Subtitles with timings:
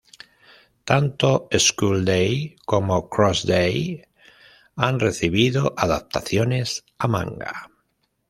[0.91, 4.01] Tanto "School Days" como "Cross Days"
[4.75, 7.69] han recibido adaptaciones a manga.